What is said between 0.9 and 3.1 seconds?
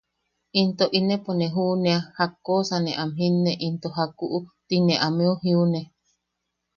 inepo ne juʼunea jakkosa ne am